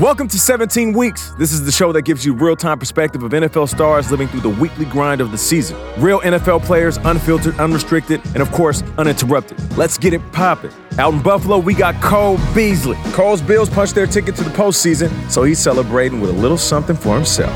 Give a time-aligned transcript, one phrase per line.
[0.00, 1.30] Welcome to 17 Weeks.
[1.38, 4.40] This is the show that gives you real time perspective of NFL stars living through
[4.40, 5.78] the weekly grind of the season.
[5.96, 9.58] Real NFL players, unfiltered, unrestricted, and of course, uninterrupted.
[9.78, 10.70] Let's get it popping.
[10.98, 12.98] Out in Buffalo, we got Cole Beasley.
[13.14, 16.94] Cole's Bills punched their ticket to the postseason, so he's celebrating with a little something
[16.94, 17.54] for himself.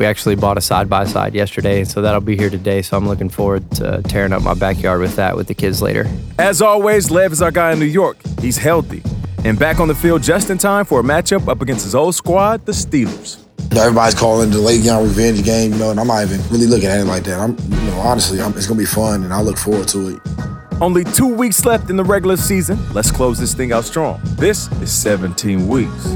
[0.00, 2.82] We actually bought a side by side yesterday, so that'll be here today.
[2.82, 6.08] So I'm looking forward to tearing up my backyard with that with the kids later.
[6.40, 8.16] As always, Lev is our guy in New York.
[8.40, 9.04] He's healthy
[9.44, 12.14] and back on the field just in time for a matchup up against his old
[12.14, 13.44] squad, the Steelers.
[13.76, 17.00] everybody's calling the Le'Veon revenge game, you know, and I'm not even really looking at
[17.00, 17.38] it like that.
[17.38, 20.20] I'm, you know, honestly, I'm, it's gonna be fun, and I look forward to it.
[20.80, 22.78] Only two weeks left in the regular season.
[22.94, 24.20] Let's close this thing out strong.
[24.36, 26.06] This is 17 weeks.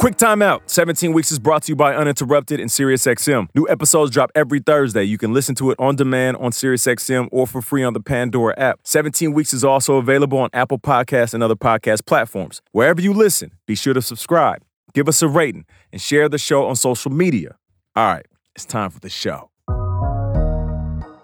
[0.00, 0.62] Quick timeout.
[0.64, 3.48] 17 Weeks is brought to you by Uninterrupted and SiriusXM.
[3.54, 5.04] New episodes drop every Thursday.
[5.04, 8.58] You can listen to it on demand on SiriusXM or for free on the Pandora
[8.58, 8.80] app.
[8.84, 12.62] 17 Weeks is also available on Apple Podcasts and other podcast platforms.
[12.72, 14.62] Wherever you listen, be sure to subscribe,
[14.94, 17.58] give us a rating, and share the show on social media.
[17.94, 18.24] All right,
[18.56, 19.50] it's time for the show.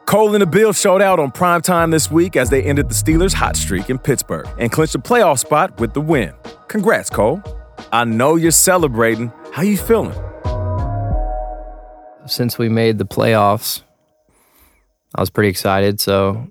[0.04, 2.94] Cole and the Bills showed out on prime time this week as they ended the
[2.94, 6.34] Steelers' hot streak in Pittsburgh and clinched a playoff spot with the win.
[6.69, 7.42] Congrats, Cole.
[7.92, 9.32] I know you're celebrating.
[9.52, 10.14] How you feeling?
[12.27, 13.82] Since we made the playoffs,
[15.14, 16.00] I was pretty excited.
[16.00, 16.48] So,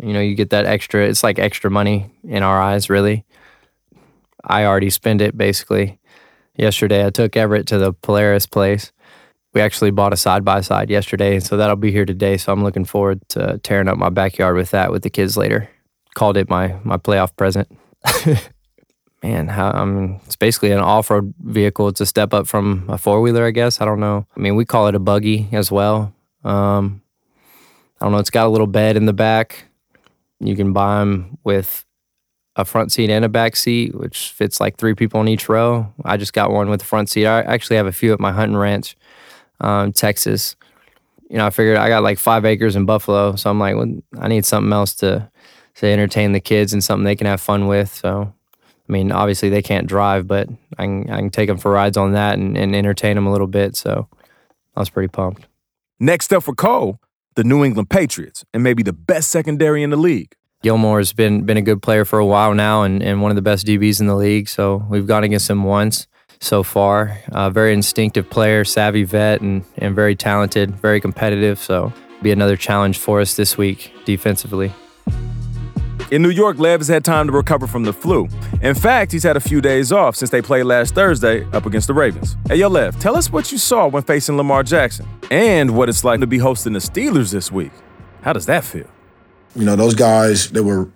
[0.00, 3.24] you know, you get that extra, it's like extra money in our eyes, really.
[4.42, 5.98] I already spent it basically.
[6.56, 8.92] Yesterday, I took Everett to the Polaris place.
[9.54, 12.36] We actually bought a side by side yesterday, so that'll be here today.
[12.36, 15.70] So I'm looking forward to tearing up my backyard with that with the kids later.
[16.14, 17.68] Called it my my playoff present.
[19.22, 21.88] man, how I mean, it's basically an off-road vehicle.
[21.88, 23.80] It's a step up from a four-wheeler, I guess.
[23.80, 24.26] I don't know.
[24.36, 26.12] I mean, we call it a buggy as well.
[26.44, 27.02] Um,
[28.00, 28.18] I don't know.
[28.18, 29.64] It's got a little bed in the back.
[30.40, 31.84] You can buy them with
[32.54, 35.92] a front seat and a back seat, which fits like three people in each row.
[36.04, 37.26] I just got one with the front seat.
[37.26, 38.96] I actually have a few at my hunting ranch,
[39.60, 40.56] um, Texas.
[41.30, 43.98] You know, I figured I got like five acres in Buffalo, so I'm like, well,
[44.18, 45.30] I need something else to
[45.76, 47.94] to entertain the kids and something they can have fun with.
[47.94, 48.32] So
[48.88, 51.96] I mean, obviously they can't drive, but I can, I can take them for rides
[51.96, 53.76] on that and, and entertain them a little bit.
[53.76, 54.08] So
[54.74, 55.46] I was pretty pumped.
[56.00, 57.00] Next up for Cole,
[57.34, 60.34] the New England Patriots, and maybe the best secondary in the league.
[60.62, 63.42] Gilmore's been been a good player for a while now and, and one of the
[63.42, 64.48] best DBs in the league.
[64.48, 66.08] So we've gone against him once
[66.40, 67.18] so far.
[67.30, 71.58] Uh, very instinctive player, savvy vet, and, and very talented, very competitive.
[71.58, 74.72] So be another challenge for us this week defensively.
[76.10, 78.28] In New York, Lev has had time to recover from the flu.
[78.62, 81.86] In fact, he's had a few days off since they played last Thursday up against
[81.86, 82.34] the Ravens.
[82.48, 86.04] Hey, yo, Lev, tell us what you saw when facing Lamar Jackson and what it's
[86.04, 87.72] like to be hosting the Steelers this week.
[88.22, 88.88] How does that feel?
[89.54, 90.88] You know, those guys, they were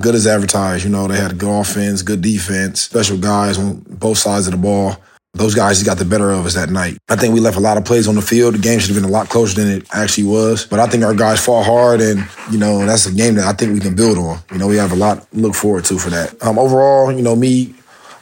[0.00, 0.84] good as advertised.
[0.84, 4.52] You know, they had a good offense, good defense, special guys on both sides of
[4.52, 4.96] the ball.
[5.38, 6.98] Those guys got the better of us that night.
[7.08, 8.54] I think we left a lot of plays on the field.
[8.54, 10.66] The game should have been a lot closer than it actually was.
[10.66, 13.52] But I think our guys fought hard, and you know that's a game that I
[13.52, 14.40] think we can build on.
[14.52, 16.42] You know, we have a lot to look forward to for that.
[16.42, 17.74] Um, overall, you know, me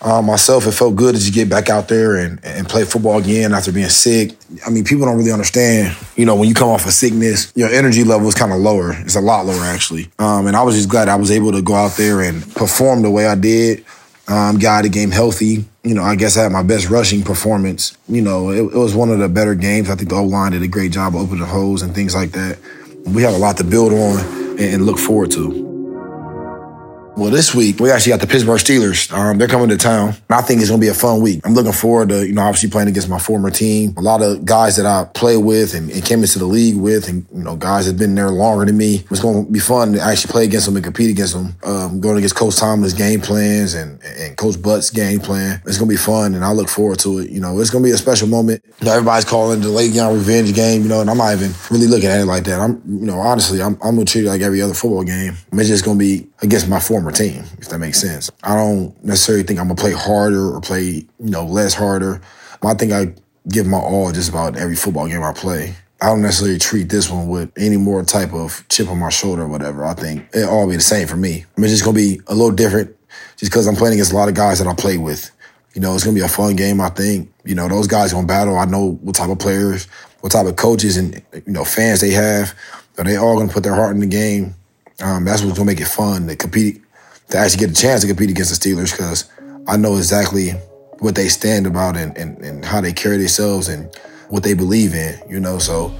[0.02, 3.18] um, myself, it felt good to just get back out there and, and play football
[3.18, 4.36] again after being sick.
[4.66, 7.70] I mean, people don't really understand, you know, when you come off of sickness, your
[7.70, 8.92] energy level is kind of lower.
[8.92, 10.10] It's a lot lower, actually.
[10.18, 13.02] Um, and I was just glad I was able to go out there and perform
[13.02, 13.84] the way I did
[14.28, 15.64] um, got the game healthy.
[15.82, 17.96] You know, I guess I had my best rushing performance.
[18.08, 19.88] You know, it, it was one of the better games.
[19.90, 22.14] I think the O line did a great job of opening the holes and things
[22.14, 22.58] like that.
[23.06, 25.65] We have a lot to build on and, and look forward to.
[27.16, 29.10] Well, this week we actually got the Pittsburgh Steelers.
[29.10, 30.12] Um, they're coming to town.
[30.28, 31.40] I think it's going to be a fun week.
[31.46, 33.94] I'm looking forward to, you know, obviously playing against my former team.
[33.96, 37.08] A lot of guys that I play with and, and came into the league with,
[37.08, 39.02] and you know, guys that have been there longer than me.
[39.10, 41.56] It's going to be fun to actually play against them and compete against them.
[41.64, 45.62] Um, going against Coach Tomlin's game plans and, and Coach Butler's game plan.
[45.64, 47.30] It's going to be fun, and I look forward to it.
[47.30, 48.62] You know, it's going to be a special moment.
[48.80, 50.82] You know, everybody's calling the Le'Veon revenge game.
[50.82, 52.60] You know, and I'm not even really looking at it like that.
[52.60, 55.32] I'm, you know, honestly, I'm, I'm going to treat it like every other football game.
[55.52, 58.30] It's just going to be against my former team, if that makes sense.
[58.42, 62.20] I don't necessarily think I'm gonna play harder or play, you know, less harder.
[62.62, 63.14] I think I
[63.48, 65.76] give my all just about every football game I play.
[66.00, 69.42] I don't necessarily treat this one with any more type of chip on my shoulder
[69.42, 69.84] or whatever.
[69.84, 71.44] I think it all be the same for me.
[71.56, 72.94] I mean, it's just gonna be a little different
[73.36, 75.30] just because I'm playing against a lot of guys that I play with.
[75.74, 77.32] You know, it's gonna be a fun game, I think.
[77.44, 78.58] You know, those guys gonna battle.
[78.58, 79.84] I know what type of players,
[80.20, 82.54] what type of coaches and you know, fans they have.
[82.98, 84.54] Are they all gonna put their heart in the game
[85.00, 86.82] um, that's what's gonna make it fun to compete,
[87.28, 89.24] to actually get a chance to compete against the Steelers because
[89.66, 90.50] I know exactly
[91.00, 93.94] what they stand about and, and, and how they carry themselves and
[94.28, 95.58] what they believe in, you know.
[95.58, 95.94] So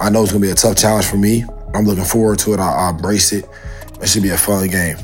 [0.00, 1.44] I know it's gonna be a tough challenge for me.
[1.74, 2.60] I'm looking forward to it.
[2.60, 3.46] I, I embrace it.
[4.00, 4.96] It should be a fun game.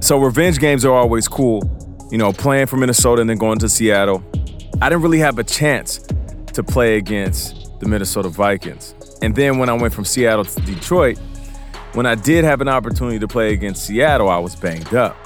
[0.00, 1.62] So revenge games are always cool.
[2.10, 4.22] You know, playing for Minnesota and then going to Seattle.
[4.80, 6.00] I didn't really have a chance
[6.54, 8.94] to play against the Minnesota Vikings.
[9.22, 11.18] And then when I went from Seattle to Detroit,
[11.94, 15.16] when I did have an opportunity to play against Seattle, I was banged up.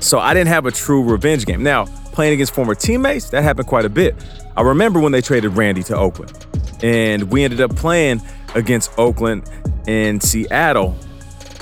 [0.00, 1.62] So I didn't have a true revenge game.
[1.62, 4.14] Now, playing against former teammates, that happened quite a bit.
[4.56, 6.46] I remember when they traded Randy to Oakland,
[6.82, 8.20] and we ended up playing
[8.54, 9.48] against Oakland
[9.86, 10.96] and Seattle,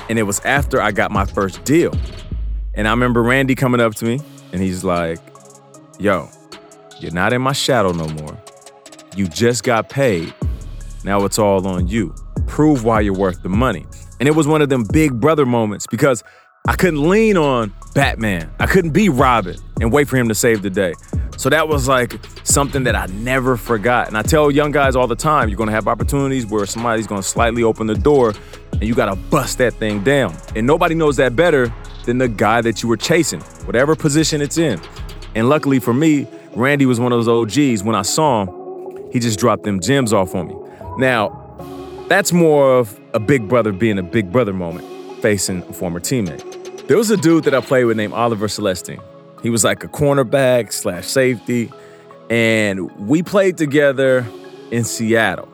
[0.08, 1.92] and it was after I got my first deal.
[2.74, 4.20] And I remember Randy coming up to me,
[4.52, 5.18] and he's like,
[5.98, 6.28] Yo,
[7.00, 8.38] you're not in my shadow no more.
[9.16, 10.32] You just got paid.
[11.02, 12.14] Now it's all on you.
[12.46, 13.84] Prove why you're worth the money.
[14.20, 16.24] And it was one of them big brother moments because
[16.66, 18.50] I couldn't lean on Batman.
[18.58, 20.94] I couldn't be Robin and wait for him to save the day.
[21.36, 24.08] So that was like something that I never forgot.
[24.08, 27.22] And I tell young guys all the time, you're gonna have opportunities where somebody's gonna
[27.22, 28.34] slightly open the door
[28.72, 30.36] and you gotta bust that thing down.
[30.56, 31.72] And nobody knows that better
[32.04, 34.80] than the guy that you were chasing, whatever position it's in.
[35.34, 37.84] And luckily for me, Randy was one of those OGs.
[37.84, 40.56] When I saw him, he just dropped them gems off on me.
[40.98, 41.44] Now,
[42.08, 44.86] that's more of a big brother being a big brother moment,
[45.20, 46.86] facing a former teammate.
[46.86, 49.02] There was a dude that I played with named Oliver Celestine.
[49.42, 51.72] He was like a cornerback slash safety,
[52.30, 54.24] and we played together
[54.70, 55.48] in Seattle.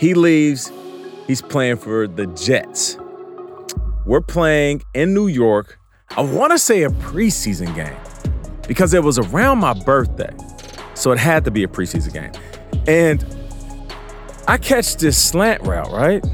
[0.00, 0.72] He leaves,
[1.28, 2.98] he's playing for the Jets.
[4.04, 5.78] We're playing in New York.
[6.16, 7.96] I want to say a preseason game
[8.66, 10.34] because it was around my birthday.
[10.94, 12.32] So it had to be a preseason game.
[12.88, 13.24] And
[14.48, 16.24] I catch this slant route, right?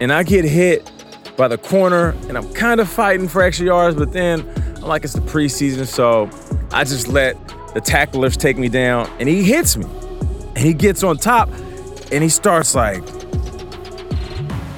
[0.00, 0.90] And I get hit
[1.36, 5.04] by the corner, and I'm kind of fighting for extra yards, but then I'm like,
[5.04, 6.30] it's the preseason, so
[6.72, 7.36] I just let
[7.74, 9.86] the tacklers take me down, and he hits me.
[10.56, 11.48] And he gets on top,
[12.12, 13.02] and he starts like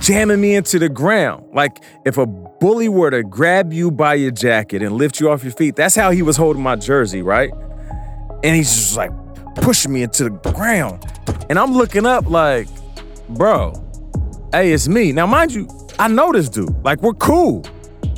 [0.01, 1.45] jamming me into the ground.
[1.53, 5.43] Like if a bully were to grab you by your jacket and lift you off
[5.43, 7.53] your feet, that's how he was holding my jersey, right?
[8.43, 9.11] And he's just like
[9.57, 11.05] pushing me into the ground.
[11.51, 12.69] And I'm looking up like,
[13.29, 13.73] bro,
[14.56, 15.12] hey, it's me.
[15.12, 15.69] Now, mind you,
[15.99, 16.82] I know this dude.
[16.82, 17.62] Like, we're cool.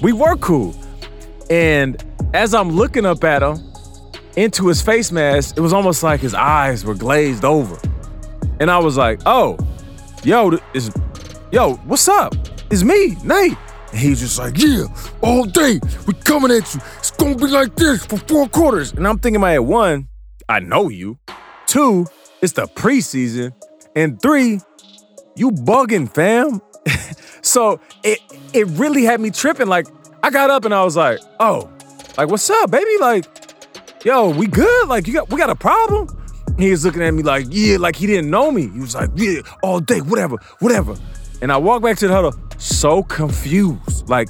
[0.02, 0.72] We were cool.
[1.50, 2.00] And
[2.32, 3.58] as I'm looking up at him
[4.36, 7.76] into his face mask, it was almost like his eyes were glazed over.
[8.60, 9.58] And I was like, oh,
[10.22, 10.92] yo, is
[11.50, 12.34] yo, what's up?
[12.70, 13.56] It's me, Nate.
[13.90, 14.84] And he's just like, yeah,
[15.22, 16.80] all day, we coming at you.
[16.98, 18.92] It's gonna be like this for four quarters.
[18.92, 20.08] And I'm thinking in my head, one,
[20.48, 21.18] I know you.
[21.66, 22.06] Two,
[22.42, 23.54] it's the preseason.
[23.96, 24.60] And three,
[25.38, 26.60] you bugging, fam.
[27.42, 28.20] so it
[28.52, 29.68] it really had me tripping.
[29.68, 29.86] Like,
[30.22, 31.70] I got up and I was like, oh,
[32.16, 32.98] like, what's up, baby?
[33.00, 33.24] Like,
[34.04, 34.88] yo, we good?
[34.88, 36.08] Like, you got we got a problem?
[36.58, 38.68] He was looking at me like, yeah, like he didn't know me.
[38.68, 40.96] He was like, yeah, all day, whatever, whatever.
[41.40, 44.28] And I walked back to the huddle so confused, like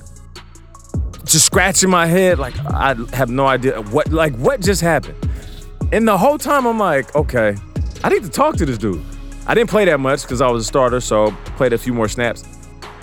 [1.25, 5.16] just scratching my head, like I have no idea what, like what just happened.
[5.90, 7.56] And the whole time I'm like, okay,
[8.05, 9.02] I need to talk to this dude.
[9.48, 12.06] I didn't play that much because I was a starter, so played a few more
[12.06, 12.44] snaps.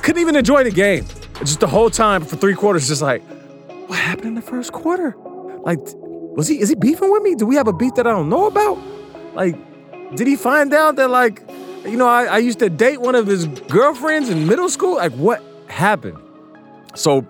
[0.04, 1.04] Couldn't even enjoy the game.
[1.40, 3.24] Just the whole time for three quarters, just like,
[3.88, 5.16] what happened in the first quarter?
[5.64, 5.80] Like,
[6.36, 7.34] was he is he beefing with me?
[7.34, 8.78] Do we have a beef that I don't know about?
[9.34, 9.56] Like,
[10.16, 11.42] did he find out that like,
[11.84, 14.98] you know, I, I used to date one of his girlfriends in middle school?
[14.98, 16.20] Like, what happened?
[16.94, 17.26] So,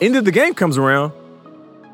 [0.00, 1.12] end of the game comes around,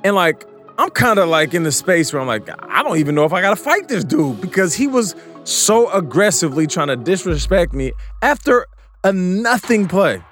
[0.05, 0.45] and like,
[0.77, 3.33] I'm kind of like in the space where I'm like, I don't even know if
[3.33, 5.17] I gotta fight this dude because he was
[5.49, 8.67] so aggressively trying to disrespect me after
[9.03, 10.23] a nothing play.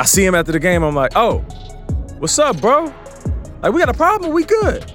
[0.00, 0.82] I see him after the game.
[0.82, 1.38] I'm like, oh,
[2.18, 2.92] what's up, bro?
[3.62, 4.32] Like, we got a problem.
[4.32, 4.90] We good.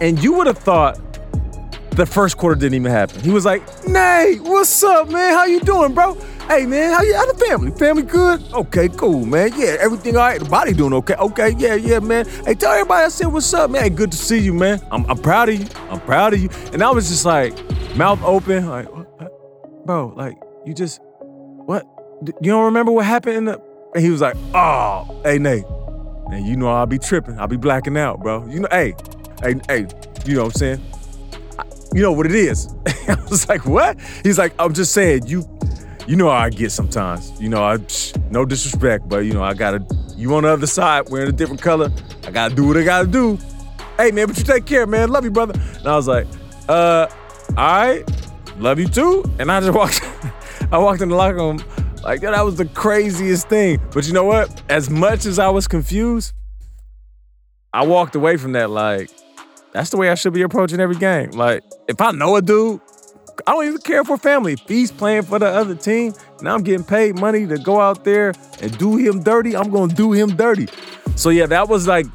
[0.00, 0.98] And you would have thought
[1.90, 3.20] the first quarter didn't even happen.
[3.20, 5.34] He was like, Nate, what's up, man?
[5.34, 6.16] How you doing, bro?
[6.52, 7.14] Hey, man, how you?
[7.14, 7.70] How the family?
[7.70, 8.42] Family good?
[8.52, 9.52] Okay, cool, man.
[9.56, 10.38] Yeah, everything all right.
[10.38, 11.14] The body doing okay?
[11.14, 12.26] Okay, yeah, yeah, man.
[12.44, 13.84] Hey, tell everybody I said what's up, man.
[13.84, 14.78] Hey, good to see you, man.
[14.90, 15.66] I'm, I'm proud of you.
[15.88, 16.50] I'm proud of you.
[16.74, 17.54] And I was just like,
[17.96, 18.86] mouth open, like,
[19.86, 21.86] bro, like, you just, what?
[22.42, 23.58] You don't remember what happened in the?
[23.94, 25.64] And he was like, oh, hey, Nate.
[26.32, 27.38] And you know I'll be tripping.
[27.38, 28.46] I'll be blacking out, bro.
[28.46, 28.94] You know, hey,
[29.42, 29.86] hey, hey,
[30.26, 30.82] you know what I'm saying?
[31.94, 32.68] you know what it is.
[33.08, 33.98] I was like, what?
[34.22, 35.42] He's like, I'm just saying, you
[36.06, 37.32] you know how I get sometimes.
[37.40, 37.78] You know, I
[38.30, 39.84] no disrespect, but you know, I gotta
[40.16, 41.90] you on the other side wearing a different color.
[42.26, 43.38] I gotta do what I gotta do.
[43.96, 45.10] Hey man, but you take care, man.
[45.10, 45.54] Love you, brother.
[45.78, 46.26] And I was like,
[46.68, 47.06] uh,
[47.50, 48.04] all right,
[48.58, 49.24] love you too.
[49.38, 50.00] And I just walked,
[50.72, 51.62] I walked in the locker room
[52.02, 52.32] like that.
[52.32, 53.80] That was the craziest thing.
[53.92, 54.62] But you know what?
[54.68, 56.32] As much as I was confused,
[57.72, 59.10] I walked away from that like,
[59.72, 61.30] that's the way I should be approaching every game.
[61.30, 62.80] Like, if I know a dude,
[63.46, 64.54] I don't even care for family.
[64.54, 68.04] If he's playing for the other team and I'm getting paid money to go out
[68.04, 70.68] there and do him dirty, I'm gonna do him dirty.
[71.16, 72.06] So yeah, that was like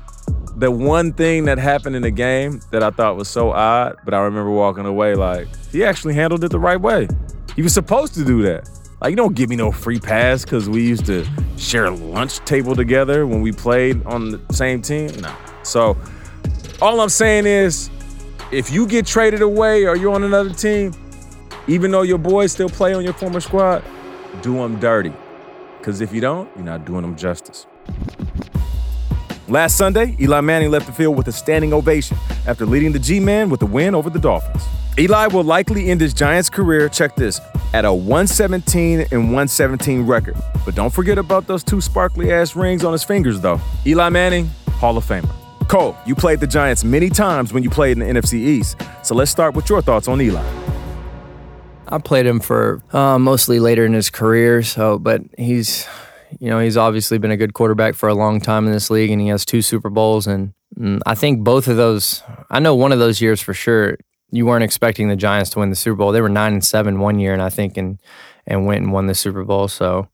[0.56, 4.14] the one thing that happened in the game that I thought was so odd, but
[4.14, 7.08] I remember walking away like he actually handled it the right way.
[7.56, 8.70] He was supposed to do that.
[9.02, 11.26] Like, you don't give me no free pass because we used to
[11.58, 15.12] share a lunch table together when we played on the same team.
[15.22, 15.36] No.
[15.62, 15.96] So,
[16.82, 17.92] all I'm saying is,
[18.52, 20.94] if you get traded away or you're on another team,
[21.68, 23.84] even though your boys still play on your former squad,
[24.42, 25.14] do them dirty.
[25.78, 27.68] Because if you don't, you're not doing them justice.
[29.48, 33.20] Last Sunday, Eli Manning left the field with a standing ovation after leading the G
[33.20, 34.64] Man with a win over the Dolphins.
[35.00, 37.40] Eli will likely end his Giants career, check this,
[37.74, 40.36] at a 117 and 117 record.
[40.66, 43.62] But don't forget about those two sparkly ass rings on his fingers, though.
[43.86, 45.30] Eli Manning, Hall of Famer.
[45.68, 48.82] Cole, you played the Giants many times when you played in the NFC East.
[49.04, 50.44] So let's start with your thoughts on Eli.
[51.90, 55.88] I played him for uh, mostly later in his career, so but he's
[56.40, 59.12] you know, he's obviously been a good quarterback for a long time in this league
[59.12, 62.76] and he has two Super Bowls and, and I think both of those I know
[62.76, 63.98] one of those years for sure
[64.32, 66.12] you weren't expecting the Giants to win the Super Bowl.
[66.12, 68.00] They were 9 and 7 one year and I think and
[68.46, 69.68] and went and won the Super Bowl.
[69.68, 70.08] So,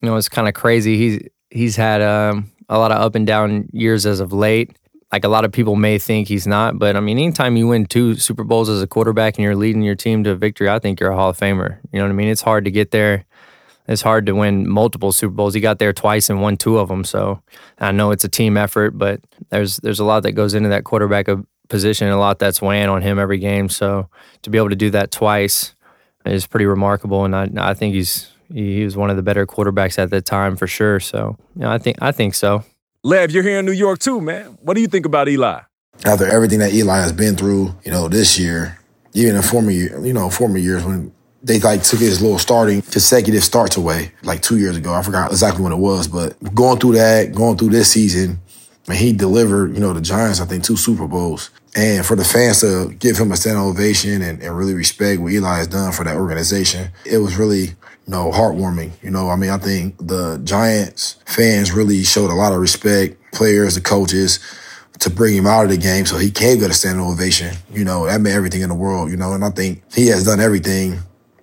[0.00, 0.96] you know, it's kind of crazy.
[0.96, 4.76] He's he's had um, a lot of up and down years as of late
[5.12, 7.86] like a lot of people may think he's not, but I mean, anytime you win
[7.86, 10.78] two Super Bowls as a quarterback and you're leading your team to a victory, I
[10.78, 11.78] think you're a Hall of Famer.
[11.92, 12.28] You know what I mean?
[12.28, 13.24] It's hard to get there.
[13.86, 15.54] It's hard to win multiple Super Bowls.
[15.54, 17.04] He got there twice and won two of them.
[17.04, 17.42] So
[17.78, 20.84] I know it's a team effort, but there's there's a lot that goes into that
[20.84, 21.26] quarterback
[21.68, 23.70] position, a lot that's weighing on him every game.
[23.70, 24.10] So
[24.42, 25.74] to be able to do that twice
[26.26, 29.98] is pretty remarkable, and I I think he's he was one of the better quarterbacks
[29.98, 31.00] at that time for sure.
[31.00, 32.64] So yeah, I think I think so.
[33.04, 34.58] Lev, you're here in New York too, man.
[34.60, 35.60] What do you think about Eli?
[36.04, 38.76] After everything that Eli has been through, you know, this year,
[39.14, 42.82] even in former year, you know, former years when they like took his little starting
[42.82, 44.92] consecutive starts away, like two years ago.
[44.92, 48.40] I forgot exactly when it was, but going through that, going through this season,
[48.88, 51.50] and he delivered, you know, the Giants, I think, two Super Bowls.
[51.76, 55.32] And for the fans to give him a standing ovation and, and really respect what
[55.32, 57.76] Eli has done for that organization, it was really
[58.08, 58.92] know, heartwarming.
[59.02, 63.16] You know, I mean, I think the Giants fans really showed a lot of respect,
[63.32, 64.40] players, the coaches,
[65.00, 67.54] to bring him out of the game so he can get a standing ovation.
[67.72, 70.24] You know, that meant everything in the world, you know, and I think he has
[70.24, 70.98] done everything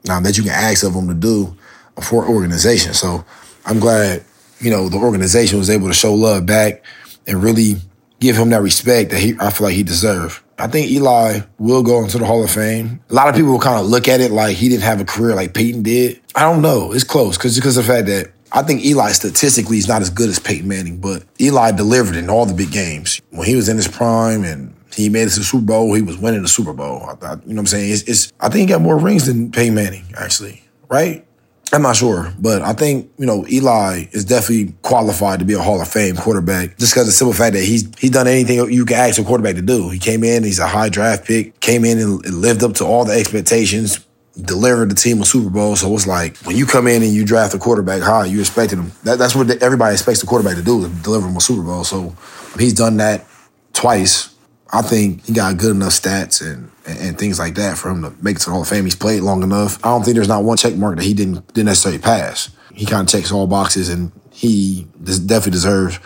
[0.10, 1.56] um, that you can ask of him to do
[2.02, 2.94] for organization.
[2.94, 3.24] So
[3.66, 4.24] I'm glad,
[4.60, 6.84] you know, the organization was able to show love back
[7.28, 7.76] and really
[8.20, 10.42] give him that respect that he I feel like he deserved.
[10.58, 13.02] I think Eli will go into the Hall of Fame.
[13.10, 15.06] A lot of people will kind of look at it like he didn't have a
[15.06, 16.22] career like Peyton did.
[16.36, 16.92] I don't know.
[16.92, 20.10] It's close because because of the fact that I think Eli statistically is not as
[20.10, 23.70] good as Peyton Manning, but Eli delivered in all the big games when he was
[23.70, 25.94] in his prime and he made it to the Super Bowl.
[25.94, 27.04] He was winning the Super Bowl.
[27.04, 27.92] I, I, you know what I'm saying?
[27.92, 31.26] It's, it's I think he got more rings than Peyton Manning actually, right?
[31.74, 35.60] I'm not sure, but I think you know Eli is definitely qualified to be a
[35.60, 38.72] Hall of Fame quarterback just because of the simple fact that he's he's done anything
[38.72, 39.90] you can ask a quarterback to do.
[39.90, 43.04] He came in, he's a high draft pick, came in and lived up to all
[43.04, 44.06] the expectations,
[44.42, 45.76] delivered the team a Super Bowl.
[45.76, 48.80] So it's like when you come in and you draft a quarterback high, you expected
[48.80, 48.92] him.
[49.04, 51.84] That, that's what everybody expects the quarterback to do, to deliver him a Super Bowl.
[51.84, 52.16] So
[52.60, 53.26] he's done that
[53.74, 54.36] twice.
[54.72, 58.02] I think he got good enough stats and, and, and things like that for him
[58.02, 58.84] to make it to the Hall of Fame.
[58.84, 59.84] He's played long enough.
[59.86, 62.50] I don't think there's not one check mark that he didn't didn't necessarily pass.
[62.74, 66.00] He kind of checks all boxes, and he definitely deserves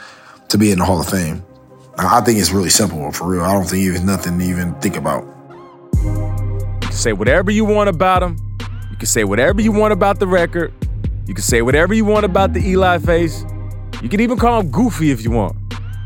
[0.49, 1.43] to be in the Hall of Fame.
[1.97, 3.41] I think it's really simple for real.
[3.41, 5.25] I don't think even nothing to even think about.
[6.89, 8.35] Can say whatever you want about him.
[8.89, 10.73] You can say whatever you want about the record.
[11.27, 13.45] You can say whatever you want about the Eli face.
[14.01, 15.55] You can even call him goofy if you want.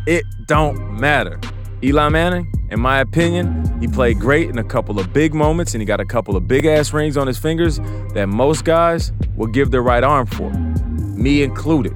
[0.05, 1.39] It don't matter.
[1.81, 5.81] Eli Manning, in my opinion, he played great in a couple of big moments and
[5.81, 7.79] he got a couple of big ass rings on his fingers
[8.13, 11.95] that most guys will give their right arm for, me included.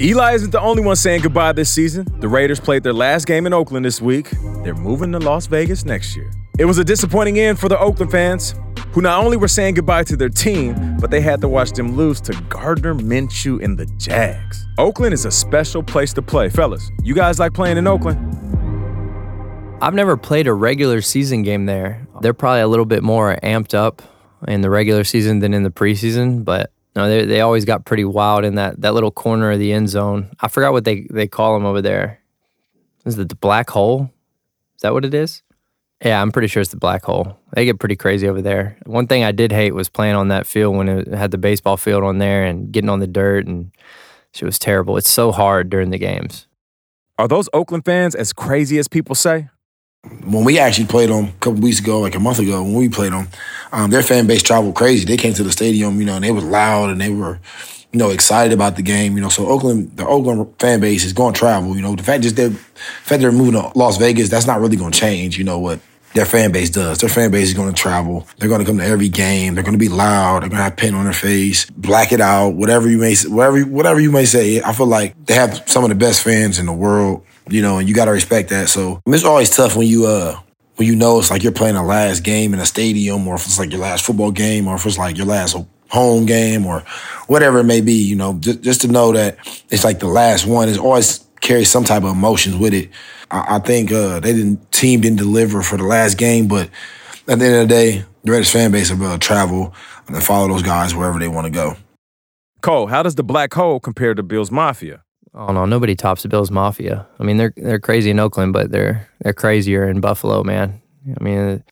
[0.00, 2.06] Eli isn't the only one saying goodbye this season.
[2.20, 4.30] The Raiders played their last game in Oakland this week.
[4.62, 6.30] They're moving to Las Vegas next year.
[6.56, 8.54] It was a disappointing end for the Oakland fans,
[8.92, 11.96] who not only were saying goodbye to their team, but they had to watch them
[11.96, 14.64] lose to Gardner Minshew and the Jags.
[14.78, 16.48] Oakland is a special place to play.
[16.48, 18.20] Fellas, you guys like playing in Oakland?
[19.82, 22.06] I've never played a regular season game there.
[22.20, 24.00] They're probably a little bit more amped up
[24.46, 28.04] in the regular season than in the preseason, but no, they they always got pretty
[28.04, 30.30] wild in that that little corner of the end zone.
[30.38, 32.20] I forgot what they they call them over there.
[33.04, 34.12] Is it the black hole?
[34.76, 35.42] Is that what it is?
[36.02, 37.38] Yeah, I'm pretty sure it's the black hole.
[37.54, 38.76] They get pretty crazy over there.
[38.84, 41.76] One thing I did hate was playing on that field when it had the baseball
[41.76, 43.70] field on there and getting on the dirt and
[44.34, 44.96] it was terrible.
[44.96, 46.46] It's so hard during the games.
[47.18, 49.48] Are those Oakland fans as crazy as people say?
[50.24, 52.88] when we actually played them a couple weeks ago, like a month ago, when we
[52.88, 53.28] played them,
[53.72, 55.04] um, their fan base traveled crazy.
[55.04, 57.40] They came to the stadium, you know, and they were loud and they were
[57.94, 59.14] you know, excited about the game.
[59.14, 61.76] You know, so Oakland, the Oakland fan base is going to travel.
[61.76, 64.60] You know, the fact just they're, the fact they're moving to Las Vegas, that's not
[64.60, 65.38] really going to change.
[65.38, 65.78] You know what
[66.12, 66.98] their fan base does.
[66.98, 68.26] Their fan base is going to travel.
[68.38, 69.54] They're going to come to every game.
[69.54, 70.42] They're going to be loud.
[70.42, 73.60] They're going to have paint on their face, black it out, whatever you may, whatever,
[73.62, 74.60] whatever you may say.
[74.60, 77.24] I feel like they have some of the best fans in the world.
[77.48, 78.70] You know, and you got to respect that.
[78.70, 80.40] So it's always tough when you uh
[80.76, 83.44] when you know it's like you're playing a last game in a stadium, or if
[83.44, 85.54] it's like your last football game, or if it's like your last
[85.90, 86.80] home game or
[87.26, 89.38] whatever it may be, you know, just, just to know that
[89.70, 92.90] it's like the last one is always carries some type of emotions with it.
[93.30, 96.70] I, I think uh, they didn't team didn't deliver for the last game, but
[97.28, 99.74] at the end of the day, the Raiders fan base will travel
[100.06, 101.76] and follow those guys wherever they want to go.
[102.60, 105.02] Cole, how does the Black Hole compare to Bills Mafia?
[105.34, 107.06] Oh no, nobody tops the Bills Mafia.
[107.18, 110.80] I mean, they're they're crazy in Oakland, but they're they're crazier in Buffalo, man.
[111.08, 111.64] I mean,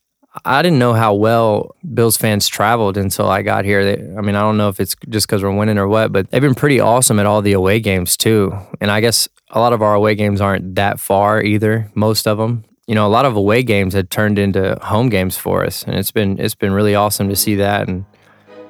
[0.44, 3.84] I didn't know how well Bills fans traveled until I got here.
[3.84, 6.30] They, I mean, I don't know if it's just because we're winning or what, but
[6.30, 8.56] they've been pretty awesome at all the away games too.
[8.80, 11.90] And I guess a lot of our away games aren't that far either.
[11.94, 15.36] Most of them, you know, a lot of away games had turned into home games
[15.36, 18.06] for us, and it's been it's been really awesome to see that and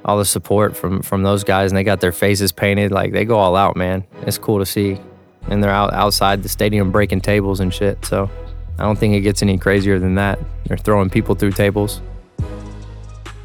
[0.04, 1.70] all the support from from those guys.
[1.70, 4.04] And they got their faces painted, like they go all out, man.
[4.22, 5.00] It's cool to see,
[5.48, 8.04] and they're out outside the stadium breaking tables and shit.
[8.04, 8.28] So
[8.82, 10.40] I don't think it gets any crazier than that.
[10.66, 12.02] They're throwing people through tables.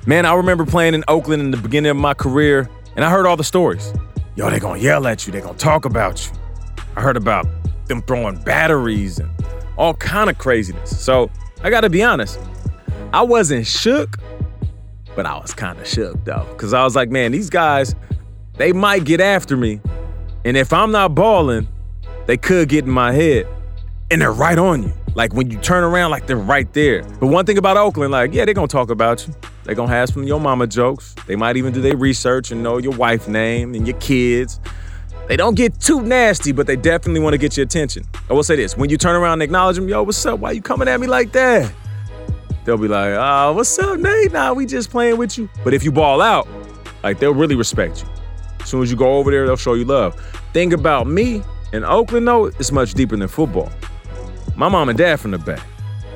[0.07, 3.27] Man, I remember playing in Oakland in the beginning of my career, and I heard
[3.27, 3.93] all the stories.
[4.35, 6.33] Yo, they gonna yell at you, they gonna talk about you.
[6.95, 7.45] I heard about
[7.85, 9.29] them throwing batteries and
[9.77, 10.99] all kind of craziness.
[10.99, 11.29] So
[11.61, 12.39] I gotta be honest,
[13.13, 14.17] I wasn't shook,
[15.15, 17.93] but I was kind of shook though, because I was like, man, these guys,
[18.55, 19.81] they might get after me,
[20.45, 21.67] and if I'm not balling,
[22.25, 23.47] they could get in my head,
[24.09, 24.93] and they're right on you.
[25.15, 27.03] Like when you turn around, like they're right there.
[27.19, 29.33] But one thing about Oakland, like, yeah, they're gonna talk about you.
[29.63, 31.15] They're gonna have some your mama jokes.
[31.25, 34.59] They might even do their research and know your wife name and your kids.
[35.27, 38.05] They don't get too nasty, but they definitely want to get your attention.
[38.29, 40.39] I will say this: when you turn around and acknowledge them, yo, what's up?
[40.39, 41.71] Why you coming at me like that?
[42.63, 44.33] They'll be like, oh, what's up, Nate?
[44.33, 45.49] Nah, we just playing with you.
[45.63, 46.47] But if you ball out,
[47.03, 48.09] like they'll really respect you.
[48.61, 50.15] As soon as you go over there, they'll show you love.
[50.53, 51.43] Thing about me
[51.73, 53.71] in Oakland, though, it's much deeper than football.
[54.57, 55.59] My mom and dad from the Bay.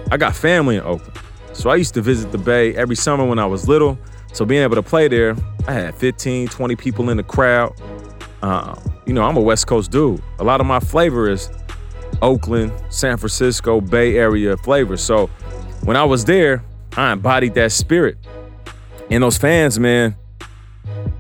[0.10, 1.14] I got family in Oakland.
[1.54, 4.00] So I used to visit the Bay every summer when I was little.
[4.34, 5.36] So being able to play there,
[5.68, 7.80] I had 15, 20 people in the crowd.
[8.42, 8.76] Uh,
[9.06, 10.24] you know, I'm a West Coast dude.
[10.40, 11.52] A lot of my flavor is
[12.24, 14.98] Oakland, San Francisco, Bay Area flavor.
[14.98, 15.28] So
[15.84, 16.64] when I was there,
[16.98, 18.18] I embodied that spirit.
[19.12, 20.16] And those fans, man,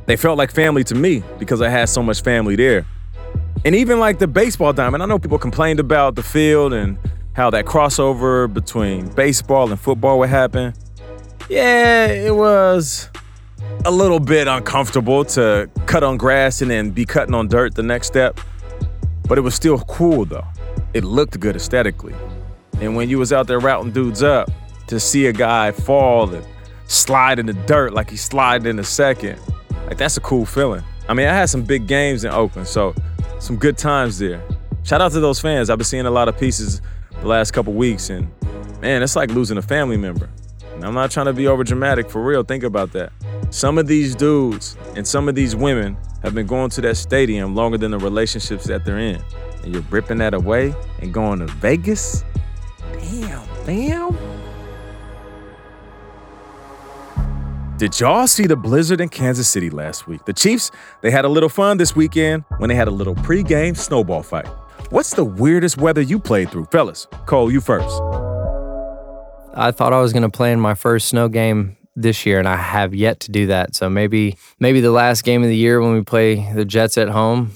[0.07, 2.87] they felt like family to me because I had so much family there.
[3.63, 6.97] And even like the baseball diamond, I know people complained about the field and
[7.33, 10.73] how that crossover between baseball and football would happen.
[11.49, 13.09] Yeah, it was
[13.85, 17.83] a little bit uncomfortable to cut on grass and then be cutting on dirt the
[17.83, 18.39] next step.
[19.27, 20.45] But it was still cool though.
[20.93, 22.15] It looked good aesthetically.
[22.81, 24.49] And when you was out there routing dudes up,
[24.87, 26.45] to see a guy fall and
[26.87, 29.39] slide in the dirt like he slid in a second,
[29.87, 30.83] like that's a cool feeling.
[31.07, 32.93] I mean, I had some big games in Oakland, so
[33.41, 34.41] some good times there.
[34.83, 35.69] Shout out to those fans.
[35.69, 36.81] I've been seeing a lot of pieces
[37.21, 38.31] the last couple weeks, and
[38.81, 40.29] man, it's like losing a family member.
[40.75, 42.43] And I'm not trying to be over dramatic for real.
[42.43, 43.11] Think about that.
[43.49, 47.55] Some of these dudes and some of these women have been going to that stadium
[47.55, 49.21] longer than the relationships that they're in.
[49.63, 52.23] And you're ripping that away and going to Vegas?
[52.93, 54.40] Damn, damn.
[57.81, 60.25] Did y'all see the blizzard in Kansas City last week?
[60.25, 60.69] The Chiefs,
[61.01, 64.45] they had a little fun this weekend when they had a little pregame snowball fight.
[64.91, 67.07] What's the weirdest weather you played through, fellas?
[67.25, 67.99] Cole, you first.
[69.55, 72.47] I thought I was going to play in my first snow game this year, and
[72.47, 73.73] I have yet to do that.
[73.73, 77.09] So maybe maybe the last game of the year when we play the Jets at
[77.09, 77.51] home.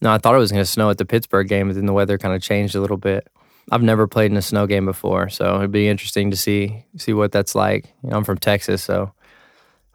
[0.00, 1.92] No, I thought it was going to snow at the Pittsburgh game, but then the
[1.92, 3.28] weather kind of changed a little bit.
[3.70, 7.12] I've never played in a snow game before, so it'd be interesting to see see
[7.12, 7.92] what that's like.
[8.02, 9.12] You know, I'm from Texas, so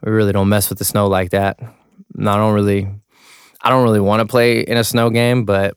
[0.04, 1.60] we really don't mess with the snow like that.
[1.60, 2.88] And I don't really,
[3.62, 5.76] I don't really want to play in a snow game, but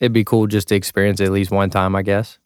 [0.00, 2.38] it'd be cool just to experience it at least one time, I guess.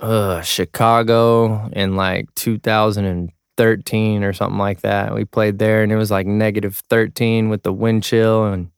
[0.00, 5.14] Uh, Chicago in like 2013 or something like that.
[5.14, 8.70] We played there and it was like negative 13 with the wind chill and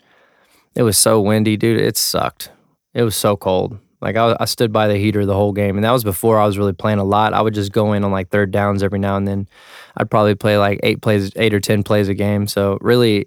[0.75, 1.81] it was so windy, dude.
[1.81, 2.51] It sucked.
[2.93, 3.79] It was so cold.
[4.05, 6.45] Like I, I stood by the heater the whole game, and that was before I
[6.45, 7.33] was really playing a lot.
[7.33, 9.49] I would just go in on like third downs every now and then.
[9.97, 12.47] I'd probably play like eight plays, eight or ten plays a game.
[12.47, 13.27] So really,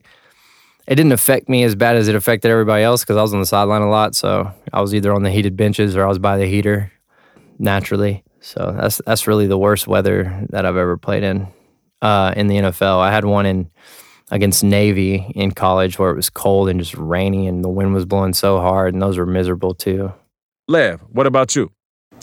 [0.87, 3.39] it didn't affect me as bad as it affected everybody else because I was on
[3.39, 4.13] the sideline a lot.
[4.13, 6.91] So I was either on the heated benches or I was by the heater
[7.57, 8.23] naturally.
[8.39, 11.47] So that's that's really the worst weather that I've ever played in
[12.03, 12.99] uh, in the NFL.
[12.99, 13.71] I had one in
[14.29, 18.05] against Navy in college where it was cold and just rainy and the wind was
[18.05, 20.13] blowing so hard, and those were miserable too.
[20.69, 21.71] Lev, what about you?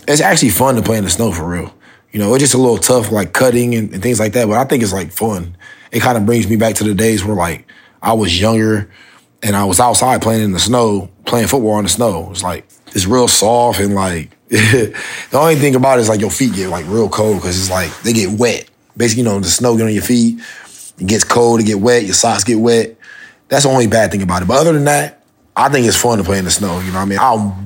[0.07, 1.75] It's actually fun to play in the snow for real.
[2.13, 4.47] You know, it's just a little tough, like cutting and, and things like that.
[4.47, 5.57] But I think it's like fun.
[5.91, 7.67] It kind of brings me back to the days where like
[8.03, 8.91] I was younger
[9.43, 12.29] and I was outside playing in the snow, playing football in the snow.
[12.31, 14.95] It's like it's real soft and like the
[15.33, 17.91] only thing about it is like your feet get like real cold because it's like
[18.03, 18.69] they get wet.
[18.95, 20.39] Basically, you know, the snow get on your feet,
[20.99, 22.97] it gets cold, it get wet, your socks get wet.
[23.49, 24.49] That's the only bad thing about it.
[24.49, 25.24] But other than that,
[25.57, 26.81] I think it's fun to play in the snow.
[26.81, 27.19] You know what I mean?
[27.21, 27.57] I'll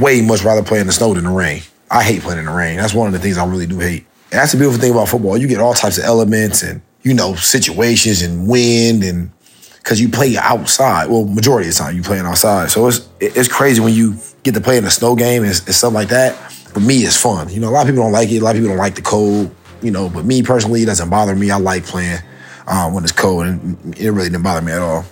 [0.00, 1.62] way much rather play in the snow than the rain.
[1.90, 2.76] I hate playing in the rain.
[2.76, 4.06] That's one of the things I really do hate.
[4.30, 5.36] And that's the beautiful thing about football.
[5.36, 9.30] You get all types of elements and, you know, situations and wind and
[9.78, 11.08] because you play outside.
[11.08, 12.70] Well, majority of the time you playing outside.
[12.70, 15.74] So it's it's crazy when you get to play in a snow game and, and
[15.74, 16.34] stuff like that.
[16.52, 17.48] For me, it's fun.
[17.48, 18.38] You know, a lot of people don't like it.
[18.38, 19.54] A lot of people don't like the cold.
[19.82, 21.50] You know, but me personally, it doesn't bother me.
[21.50, 22.18] I like playing
[22.66, 25.04] um, when it's cold, and it really didn't bother me at all.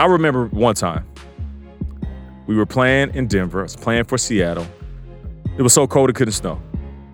[0.00, 1.06] I remember one time
[2.46, 3.60] we were playing in Denver.
[3.60, 4.66] I was playing for Seattle.
[5.58, 6.58] It was so cold it couldn't snow.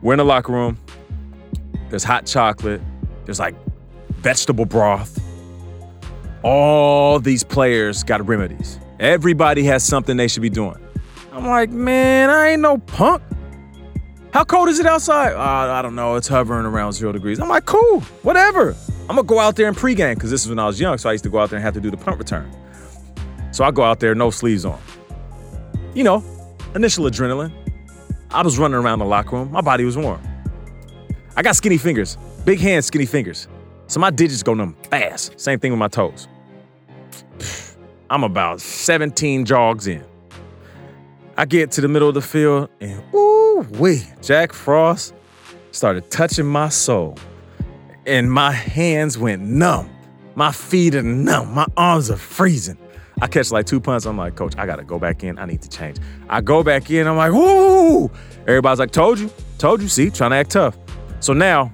[0.03, 0.79] We're in the locker room.
[1.91, 2.81] There's hot chocolate.
[3.25, 3.57] There's like
[4.19, 5.21] vegetable broth.
[6.45, 8.79] All these players got remedies.
[9.01, 10.79] Everybody has something they should be doing.
[11.33, 13.21] I'm like, man, I ain't no punk.
[14.33, 15.33] How cold is it outside?
[15.33, 16.15] Uh, I don't know.
[16.15, 17.41] It's hovering around zero degrees.
[17.41, 18.77] I'm like, cool, whatever.
[19.09, 21.09] I'm gonna go out there and pregame because this is when I was young, so
[21.09, 22.49] I used to go out there and have to do the punt return.
[23.57, 24.79] So I go out there, no sleeves on.
[25.95, 26.23] You know,
[26.75, 27.51] initial adrenaline.
[28.31, 29.51] I was running around the locker room.
[29.51, 30.21] My body was warm.
[31.37, 33.49] I got skinny fingers, big hands, skinny fingers.
[33.87, 35.41] So my digits go numb fast.
[35.41, 36.29] Same thing with my toes.
[38.11, 40.05] I'm about 17 jogs in.
[41.39, 45.15] I get to the middle of the field and ooh wee, Jack Frost
[45.71, 47.17] started touching my soul.
[48.05, 49.89] And my hands went numb.
[50.35, 51.55] My feet are numb.
[51.55, 52.77] My arms are freezing.
[53.21, 54.05] I catch like two punts.
[54.05, 55.39] I'm like, Coach, I gotta go back in.
[55.39, 55.99] I need to change.
[56.29, 57.07] I go back in.
[57.07, 58.11] I'm like, woo!
[58.47, 59.89] Everybody's like, told you, told you.
[59.89, 60.77] See, trying to act tough.
[61.21, 61.73] So now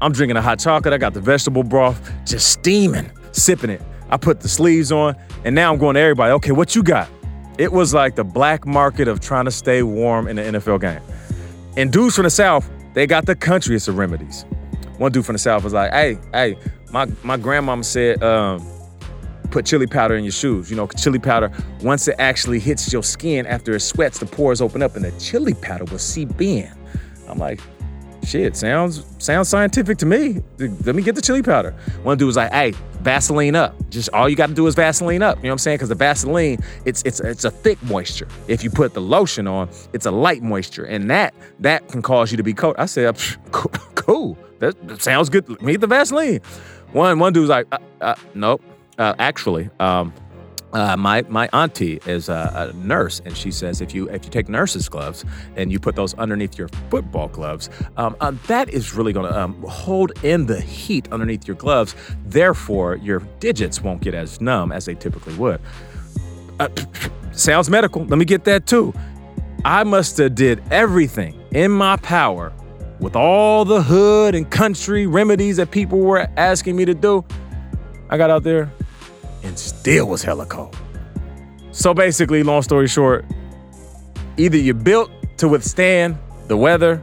[0.00, 0.94] I'm drinking a hot chocolate.
[0.94, 3.82] I got the vegetable broth, just steaming, sipping it.
[4.08, 6.32] I put the sleeves on, and now I'm going to everybody.
[6.32, 7.08] Okay, what you got?
[7.58, 11.00] It was like the black market of trying to stay warm in the NFL game.
[11.76, 14.44] And dudes from the South, they got the countryest of remedies.
[14.98, 16.56] One dude from the South was like, hey, hey,
[16.90, 18.66] my, my grandmama said, um,
[19.52, 20.70] put chili powder in your shoes.
[20.70, 24.60] You know, chili powder, once it actually hits your skin after it sweats, the pores
[24.60, 26.70] open up and the chili powder will seep in.
[27.28, 27.60] I'm like,
[28.24, 30.42] shit, sounds sounds scientific to me.
[30.58, 31.72] Let me get the chili powder.
[32.02, 33.74] One dude was like, hey, Vaseline up.
[33.90, 35.38] Just all you got to do is Vaseline up.
[35.38, 35.76] You know what I'm saying?
[35.76, 38.28] Because the Vaseline, it's it's it's a thick moisture.
[38.48, 42.30] If you put the lotion on, it's a light moisture, and that that can cause
[42.30, 42.76] you to be cold.
[42.78, 43.16] I said,
[43.50, 44.38] cool.
[44.62, 45.60] That, sounds good.
[45.60, 46.38] Meet the Vaseline.
[46.92, 48.62] One one dude was like, uh, uh, nope.
[48.98, 50.12] Uh, actually, um,
[50.72, 54.30] uh, my my auntie is a, a, nurse, and she says if you if you
[54.30, 55.24] take nurses' gloves
[55.56, 59.38] and you put those underneath your football gloves, um, uh, that is really going to
[59.38, 61.94] um, hold in the heat underneath your gloves.
[62.26, 65.60] Therefore, your digits won't get as numb as they typically would.
[66.58, 66.68] Uh,
[67.32, 68.04] sounds medical.
[68.04, 68.94] Let me get that too.
[69.64, 72.52] I must have did everything in my power
[72.98, 77.24] with all the hood and country remedies that people were asking me to do.
[78.08, 78.70] I got out there,
[79.42, 80.76] and still was hella cold.
[81.72, 83.24] So basically, long story short,
[84.36, 87.02] either you're built to withstand the weather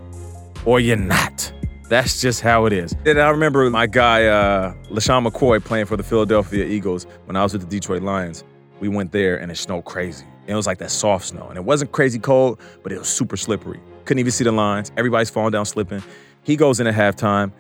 [0.66, 1.52] or you're not.
[1.90, 2.96] That's just how it is.
[3.06, 7.42] And I remember my guy, uh, LeSean McCoy, playing for the Philadelphia Eagles when I
[7.42, 8.44] was with the Detroit Lions.
[8.80, 10.26] We went there and it snowed crazy.
[10.42, 11.48] And it was like that soft snow.
[11.48, 13.80] And it wasn't crazy cold, but it was super slippery.
[14.06, 14.92] Couldn't even see the lines.
[14.98, 16.04] Everybody's falling down, slipping.
[16.44, 17.52] He goes in at halftime,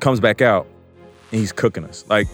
[0.00, 0.66] comes back out,
[1.30, 2.04] and he's cooking us.
[2.08, 2.26] Like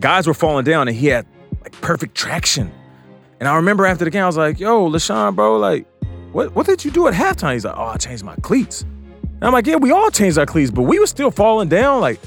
[0.00, 1.26] guys were falling down and he had
[1.62, 2.70] like perfect traction.
[3.40, 5.86] And I remember after the game, I was like, yo, LeSean, bro, like,
[6.32, 7.52] what, what did you do at halftime?
[7.54, 8.82] He's like, oh, I changed my cleats.
[8.82, 12.00] And I'm like, yeah, we all changed our cleats, but we were still falling down.
[12.00, 12.20] Like,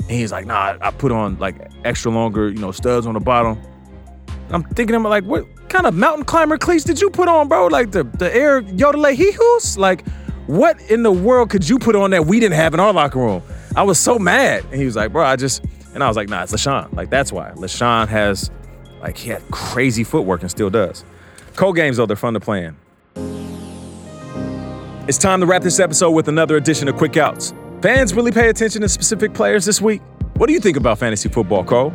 [0.00, 3.20] and he's like, nah, I put on like extra longer, you know, studs on the
[3.20, 3.60] bottom.
[4.50, 7.68] I'm thinking, I'm like, what kind of mountain climber cleats did you put on, bro?
[7.68, 9.78] Like the, the air Yodelay hee-hoos?
[9.78, 10.04] Like,
[10.48, 13.20] what in the world could you put on that we didn't have in our locker
[13.20, 13.42] room?
[13.76, 14.64] I was so mad.
[14.64, 16.92] And he was like, bro, I just, and I was like, nah, it's LeSean.
[16.94, 17.50] Like, that's why.
[17.52, 18.50] LeSean has,
[19.00, 21.04] like, he had crazy footwork and still does.
[21.56, 22.76] Cold games, though, they're fun to play in.
[25.08, 27.52] It's time to wrap this episode with another edition of Quick Outs.
[27.82, 30.02] Fans really pay attention to specific players this week.
[30.34, 31.92] What do you think about fantasy football, Cole?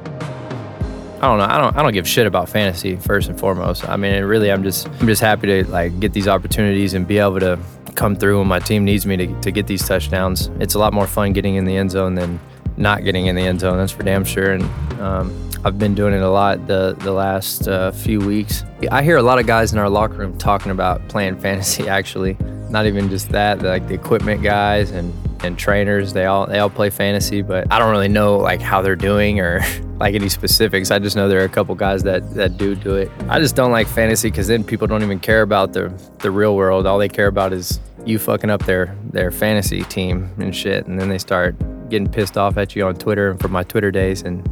[1.22, 1.46] I don't know.
[1.46, 1.76] I don't.
[1.78, 3.88] I don't give shit about fantasy first and foremost.
[3.88, 4.88] I mean, really, I'm just.
[5.00, 7.58] I'm just happy to like get these opportunities and be able to
[7.96, 10.52] come through when my team needs me to, to get these touchdowns.
[10.60, 12.40] It's a lot more fun getting in the end zone than
[12.78, 13.78] not getting in the end zone.
[13.78, 14.54] That's for damn sure.
[14.54, 14.64] And
[15.00, 18.64] um, I've been doing it a lot the the last uh, few weeks.
[18.92, 21.88] I hear a lot of guys in our locker room talking about playing fantasy.
[21.88, 22.38] Actually,
[22.70, 26.14] not even just that, like the equipment guys and and trainers.
[26.14, 29.40] They all they all play fantasy, but I don't really know like how they're doing
[29.40, 29.62] or
[30.00, 30.92] like any specifics.
[30.92, 33.10] I just know there are a couple guys that that do do it.
[33.30, 36.56] I just don't like fantasy because then people don't even care about the the real
[36.56, 36.86] world.
[36.86, 41.00] All they care about is you fucking up their their fantasy team and shit, and
[41.00, 41.56] then they start
[41.90, 44.50] getting pissed off at you on Twitter and from my Twitter days and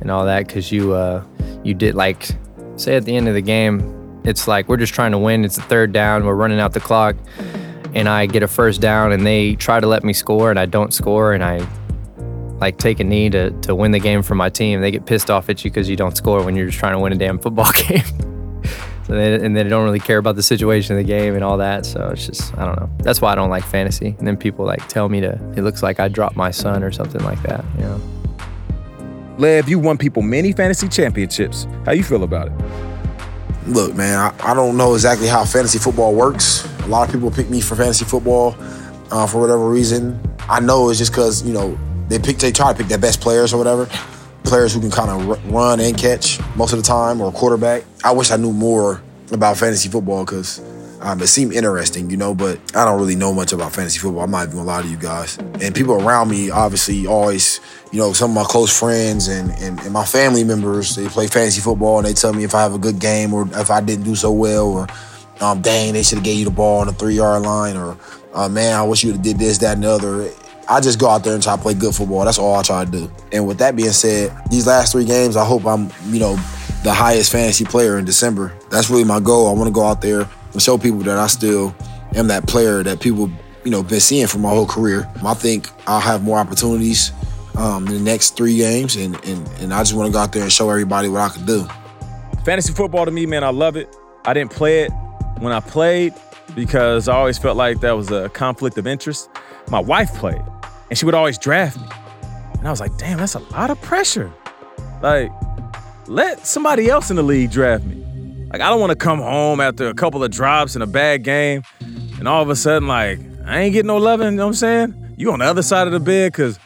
[0.00, 1.22] and all that because you uh
[1.62, 2.28] you did like
[2.76, 3.90] say at the end of the game.
[4.24, 5.44] It's like we're just trying to win.
[5.44, 6.24] It's a third down.
[6.24, 7.16] We're running out the clock
[7.94, 10.66] and I get a first down and they try to let me score and I
[10.66, 11.66] don't score and I
[12.58, 14.80] like take a knee to, to win the game for my team.
[14.80, 16.98] They get pissed off at you because you don't score when you're just trying to
[16.98, 18.33] win a damn football game.
[19.06, 21.58] So they, and they don't really care about the situation of the game and all
[21.58, 21.84] that.
[21.84, 22.90] So it's just, I don't know.
[22.98, 24.14] That's why I don't like fantasy.
[24.18, 26.90] And then people like tell me to, it looks like I dropped my son or
[26.90, 28.00] something like that, you know.
[29.36, 31.66] Lev, you won people many fantasy championships.
[31.84, 32.52] How you feel about it?
[33.66, 36.68] Look, man, I, I don't know exactly how fantasy football works.
[36.82, 38.54] A lot of people pick me for fantasy football
[39.10, 40.20] uh, for whatever reason.
[40.48, 43.20] I know it's just because you know they pick, they try to pick their best
[43.20, 43.88] players or whatever,
[44.54, 47.82] players who can kind of run and catch most of the time, or quarterback.
[48.04, 50.60] I wish I knew more about fantasy football because
[51.00, 54.22] um, it seemed interesting, you know, but I don't really know much about fantasy football.
[54.22, 55.38] I'm not even gonna lie to you guys.
[55.60, 57.58] And people around me, obviously, always,
[57.90, 61.26] you know, some of my close friends and, and, and my family members, they play
[61.26, 63.80] fantasy football and they tell me if I have a good game or if I
[63.80, 64.86] didn't do so well or
[65.40, 67.98] um, dang, they should have gave you the ball on the three yard line, or
[68.32, 70.30] uh, man, I wish you would have did this, that, and the other.
[70.68, 72.24] I just go out there and try to play good football.
[72.24, 73.10] That's all I try to do.
[73.32, 76.36] And with that being said, these last three games, I hope I'm, you know,
[76.82, 78.54] the highest fantasy player in December.
[78.70, 79.48] That's really my goal.
[79.48, 81.74] I want to go out there and show people that I still
[82.14, 83.30] am that player that people,
[83.64, 85.10] you know, been seeing for my whole career.
[85.24, 87.12] I think I'll have more opportunities
[87.56, 90.32] um, in the next three games, and, and and I just want to go out
[90.32, 91.66] there and show everybody what I can do.
[92.44, 93.94] Fantasy football to me, man, I love it.
[94.24, 94.92] I didn't play it
[95.38, 96.14] when I played
[96.54, 99.30] because I always felt like that was a conflict of interest.
[99.70, 100.42] My wife played,
[100.94, 101.88] and she would always draft me.
[102.56, 104.32] And I was like, damn, that's a lot of pressure.
[105.02, 105.28] Like,
[106.06, 107.96] let somebody else in the league draft me.
[108.52, 111.24] Like, I don't want to come home after a couple of drops and a bad
[111.24, 114.50] game, and all of a sudden, like, I ain't getting no loving, you know what
[114.50, 115.14] I'm saying?
[115.16, 116.60] You on the other side of the bed because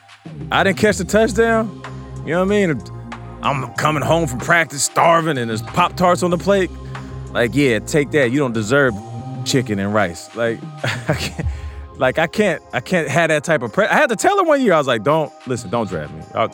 [0.53, 1.83] I didn't catch the touchdown.
[2.27, 2.83] You know what I mean?
[3.41, 6.71] I'm coming home from practice starving and there's Pop Tarts on the plate.
[7.33, 8.31] Like, yeah, take that.
[8.31, 8.93] You don't deserve
[9.47, 10.37] chicken and rice.
[10.37, 10.59] Like,
[11.09, 11.49] I can't,
[11.99, 13.73] like I can't, I can't have that type of.
[13.73, 14.73] Pre- I had to tell her one year.
[14.73, 16.23] I was like, don't listen, don't draft me.
[16.35, 16.51] Our,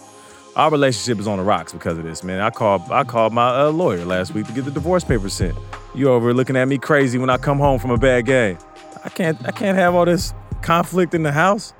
[0.56, 2.40] our relationship is on the rocks because of this, man.
[2.40, 5.56] I called, I called my uh, lawyer last week to get the divorce papers sent.
[5.94, 8.58] You over looking at me crazy when I come home from a bad game.
[9.04, 11.74] I can't, I can't have all this conflict in the house.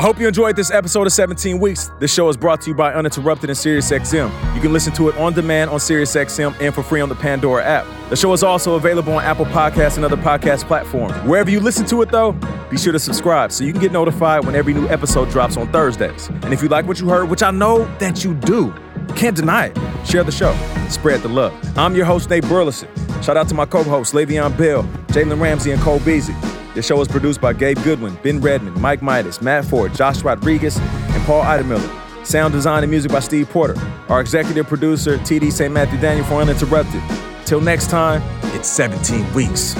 [0.00, 1.90] I hope you enjoyed this episode of 17 Weeks.
[1.98, 4.54] This show is brought to you by Uninterrupted and SiriusXM.
[4.54, 7.62] You can listen to it on demand on SiriusXM and for free on the Pandora
[7.62, 7.86] app.
[8.08, 11.12] The show is also available on Apple Podcasts and other podcast platforms.
[11.28, 12.32] Wherever you listen to it, though,
[12.70, 15.70] be sure to subscribe so you can get notified when every new episode drops on
[15.70, 16.28] Thursdays.
[16.28, 18.72] And if you like what you heard, which I know that you do,
[19.16, 20.56] can't deny it, share the show,
[20.88, 21.52] spread the love.
[21.76, 22.88] I'm your host, Nate Burleson.
[23.20, 26.34] Shout out to my co-hosts, Le'Veon Bell, Jalen Ramsey, and Cole Beasley.
[26.74, 30.78] This show is produced by Gabe Goodwin, Ben Redman, Mike Midas, Matt Ford, Josh Rodriguez,
[30.78, 32.24] and Paul Idemiller.
[32.24, 33.74] Sound design and music by Steve Porter.
[34.08, 35.72] Our executive producer, TD St.
[35.72, 37.02] Matthew Daniel for Uninterrupted.
[37.44, 38.22] Till next time,
[38.54, 39.74] it's 17 weeks.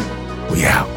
[0.50, 0.88] We out.